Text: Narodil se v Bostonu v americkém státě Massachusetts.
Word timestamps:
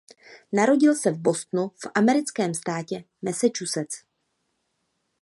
Narodil 0.51 0.95
se 0.95 1.11
v 1.11 1.17
Bostonu 1.19 1.69
v 1.83 1.91
americkém 1.95 2.53
státě 2.53 3.03
Massachusetts. 3.21 4.03